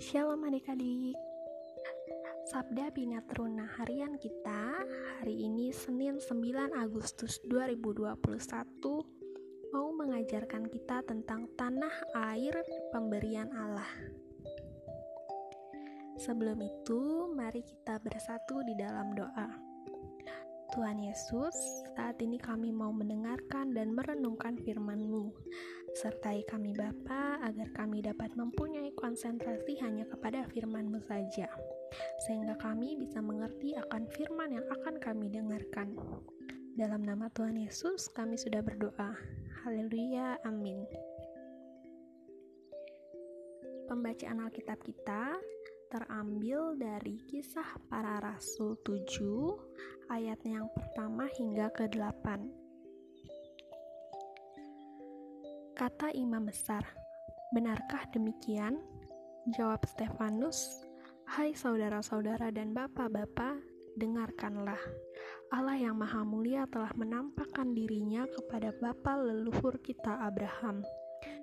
[0.00, 1.16] Shalom adik-adik
[2.48, 4.80] Sabda Bina Teruna harian kita
[5.20, 8.16] Hari ini Senin 9 Agustus 2021
[9.70, 11.94] Mau mengajarkan kita tentang tanah
[12.32, 12.54] air
[12.92, 13.88] pemberian Allah
[16.20, 19.48] Sebelum itu, mari kita bersatu di dalam doa.
[20.70, 21.56] Tuhan Yesus,
[21.96, 25.32] saat ini kami mau mendengarkan dan merenungkan firman-Mu.
[25.90, 31.50] Sertai kami Bapa agar kami dapat mempunyai konsentrasi hanya kepada firman-Mu saja.
[32.26, 35.98] Sehingga kami bisa mengerti akan firman yang akan kami dengarkan.
[36.78, 39.18] Dalam nama Tuhan Yesus kami sudah berdoa.
[39.66, 40.86] Haleluya, amin.
[43.90, 45.34] Pembacaan Alkitab kita
[45.90, 52.59] terambil dari kisah para rasul 7 ayat yang pertama hingga ke-8.
[55.80, 56.84] Kata imam besar,
[57.56, 58.76] benarkah demikian?
[59.56, 60.84] Jawab Stefanus,
[61.24, 63.56] Hai saudara-saudara dan bapak-bapak,
[63.96, 64.76] dengarkanlah.
[65.48, 70.84] Allah yang maha mulia telah menampakkan dirinya kepada bapa leluhur kita Abraham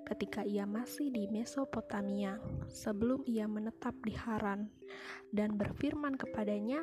[0.08, 2.40] ketika ia masih di Mesopotamia,
[2.72, 4.72] sebelum ia menetap di Haran,
[5.36, 6.80] dan berfirman kepadanya,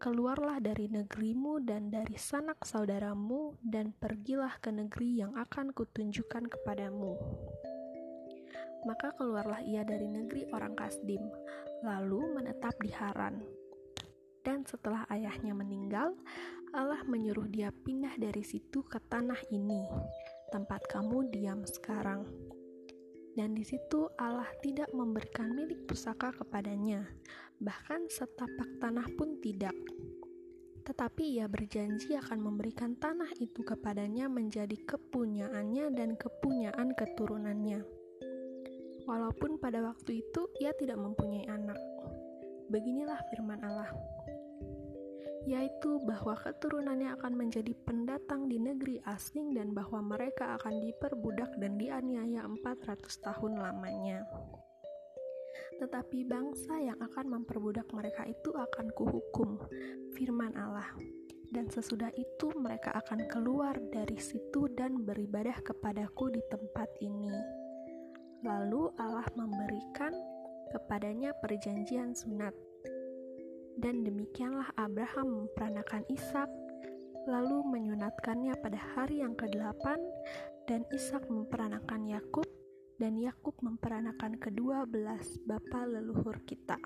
[0.00, 7.20] "Keluarlah dari negerimu dan dari sanak saudaramu, dan pergilah ke negeri yang akan kutunjukkan kepadamu."
[8.88, 11.22] Maka keluarlah ia dari negeri orang Kasdim,
[11.84, 13.44] lalu menetap di Haran.
[14.42, 16.18] Dan setelah ayahnya meninggal,
[16.74, 19.86] Allah menyuruh dia pindah dari situ ke tanah ini,
[20.50, 22.26] tempat kamu diam sekarang
[23.32, 27.08] dan di situ Allah tidak memberikan milik pusaka kepadanya,
[27.60, 29.72] bahkan setapak tanah pun tidak.
[30.82, 37.80] Tetapi ia berjanji akan memberikan tanah itu kepadanya menjadi kepunyaannya dan kepunyaan keturunannya.
[39.06, 41.78] Walaupun pada waktu itu ia tidak mempunyai anak.
[42.70, 43.90] Beginilah firman Allah
[45.42, 51.74] yaitu bahwa keturunannya akan menjadi pendatang di negeri asing dan bahwa mereka akan diperbudak dan
[51.78, 54.22] dianiaya 400 tahun lamanya.
[55.82, 59.58] Tetapi bangsa yang akan memperbudak mereka itu akan kuhukum,
[60.14, 60.86] firman Allah.
[61.52, 67.28] Dan sesudah itu mereka akan keluar dari situ dan beribadah kepadaku di tempat ini.
[68.40, 70.16] Lalu Allah memberikan
[70.72, 72.56] kepadanya perjanjian sunat
[73.78, 76.50] dan demikianlah Abraham memperanakan Ishak,
[77.30, 79.84] lalu menyunatkannya pada hari yang ke-8,
[80.68, 82.48] dan Ishak memperanakan Yakub,
[83.00, 86.78] dan Yakub memperanakan kedua belas bapa leluhur kita.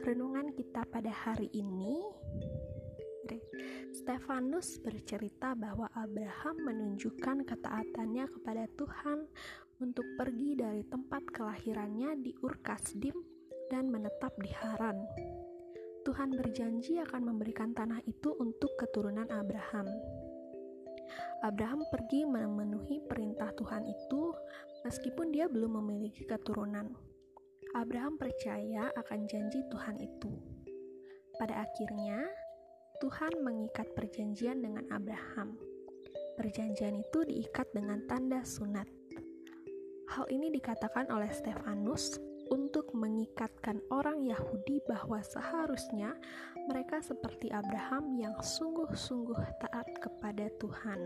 [0.00, 2.00] Renungan kita pada hari ini
[3.94, 9.28] Stefanus bercerita bahwa Abraham menunjukkan ketaatannya kepada Tuhan
[9.78, 13.14] untuk pergi dari tempat kelahirannya di Ur Kasdim
[13.70, 14.98] dan menetap di Haran.
[16.00, 19.86] Tuhan berjanji akan memberikan tanah itu untuk keturunan Abraham.
[21.40, 24.32] Abraham pergi memenuhi perintah Tuhan itu
[24.84, 26.92] meskipun dia belum memiliki keturunan.
[27.76, 30.30] Abraham percaya akan janji Tuhan itu.
[31.38, 32.28] Pada akhirnya,
[33.00, 35.56] Tuhan mengikat perjanjian dengan Abraham.
[36.36, 38.84] Perjanjian itu diikat dengan tanda sunat.
[40.12, 42.20] Hal ini dikatakan oleh Stefanus
[42.52, 46.12] untuk mengikatkan orang Yahudi bahwa seharusnya
[46.68, 51.00] mereka seperti Abraham yang sungguh-sungguh taat kepada Tuhan.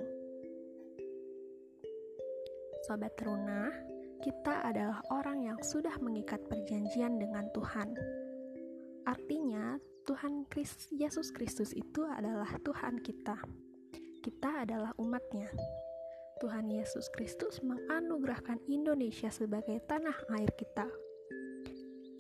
[2.91, 3.71] Sobat Teruna,
[4.19, 7.95] kita adalah orang yang sudah mengikat perjanjian dengan Tuhan.
[9.05, 13.41] Artinya, Tuhan Kristus Yesus Kristus itu adalah Tuhan kita.
[14.21, 15.49] Kita adalah umatnya.
[16.45, 20.85] Tuhan Yesus Kristus menganugerahkan Indonesia sebagai tanah air kita.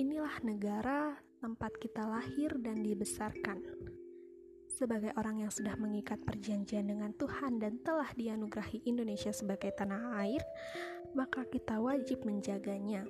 [0.00, 1.12] Inilah negara
[1.44, 3.60] tempat kita lahir dan dibesarkan.
[4.64, 10.42] Sebagai orang yang sudah mengikat perjanjian dengan Tuhan dan telah dianugerahi Indonesia sebagai tanah air,
[11.12, 13.06] maka kita wajib menjaganya.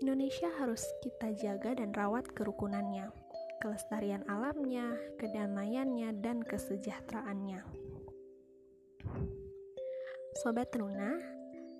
[0.00, 3.12] Indonesia harus kita jaga dan rawat kerukunannya,
[3.60, 7.60] kelestarian alamnya, kedamaiannya, dan kesejahteraannya.
[10.40, 11.20] Sobat Teruna,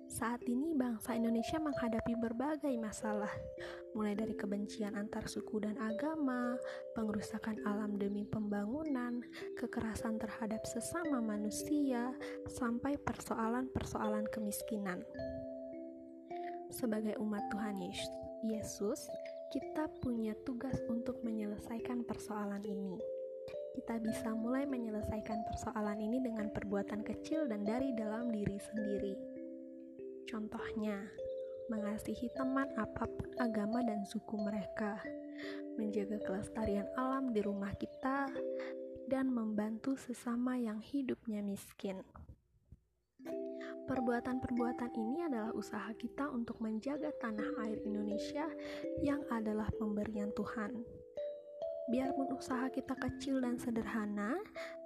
[0.05, 3.33] saat ini bangsa Indonesia menghadapi berbagai masalah,
[3.97, 6.61] mulai dari kebencian antar suku dan agama,
[6.93, 9.25] pengerusakan alam demi pembangunan,
[9.57, 12.13] kekerasan terhadap sesama manusia,
[12.45, 15.01] sampai persoalan-persoalan kemiskinan.
[16.71, 17.77] Sebagai umat Tuhan
[18.41, 19.11] Yesus,
[19.51, 22.97] kita punya tugas untuk menyelesaikan persoalan ini
[23.71, 29.15] kita bisa mulai menyelesaikan persoalan ini dengan perbuatan kecil dan dari dalam diri sendiri.
[30.27, 30.99] Contohnya,
[31.71, 34.99] mengasihi teman apa pun agama dan suku mereka,
[35.79, 38.27] menjaga kelestarian alam di rumah kita,
[39.07, 42.03] dan membantu sesama yang hidupnya miskin.
[43.89, 48.45] Perbuatan-perbuatan ini adalah usaha kita untuk menjaga tanah air Indonesia
[49.01, 50.81] yang adalah pemberian Tuhan.
[51.89, 54.37] Biarpun usaha kita kecil dan sederhana,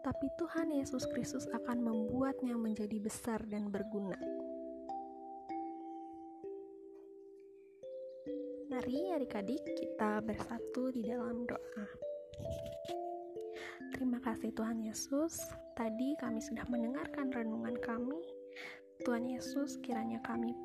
[0.02, 4.18] tapi Tuhan Yesus Kristus akan membuatnya menjadi besar dan berguna.
[8.72, 11.86] Mari adik-adik kita bersatu di dalam doa.
[13.96, 15.40] Terima kasih Tuhan Yesus.
[15.78, 18.45] Tadi kami sudah mendengarkan renungan kami.
[19.04, 20.56] Tuhan Yesus, kiranya kami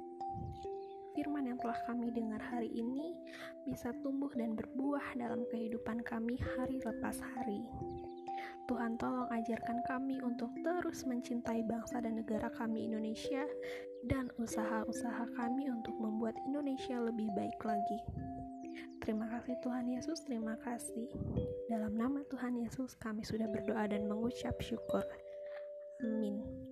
[1.20, 3.12] firman yang telah kami dengar hari ini
[3.66, 7.66] bisa tumbuh dan berbuah dalam kehidupan kami hari lepas hari.
[8.70, 13.42] Tuhan tolong ajarkan kami untuk terus mencintai bangsa dan negara kami Indonesia
[14.06, 17.98] dan usaha-usaha kami untuk membuat Indonesia lebih baik lagi.
[19.02, 21.10] Terima kasih Tuhan Yesus, terima kasih.
[21.66, 25.02] Dalam nama Tuhan Yesus kami sudah berdoa dan mengucap syukur.
[26.06, 26.69] Amin.